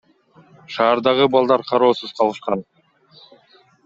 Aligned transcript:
Шаардагы 0.75 1.27
балдар 1.35 1.63
кароосуз 1.71 2.15
калышкан. 2.21 2.65